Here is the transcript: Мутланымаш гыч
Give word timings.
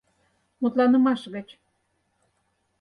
Мутланымаш 0.61 1.21
гыч 1.33 1.49